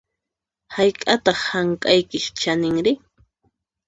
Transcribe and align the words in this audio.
Hayk'ataq 0.75 1.39
hank'aykiq 1.49 2.25
chaninri? 2.39 2.93